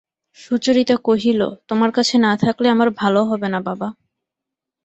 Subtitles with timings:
[0.39, 3.87] সুচরিতা কহিল, তোমার কাছে না থাকলে আমার ভালো হবে না বাবা।